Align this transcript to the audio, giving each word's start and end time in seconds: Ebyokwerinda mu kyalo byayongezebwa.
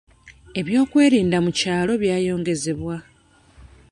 Ebyokwerinda 0.59 1.37
mu 1.45 1.51
kyalo 1.59 1.93
byayongezebwa. 2.01 2.95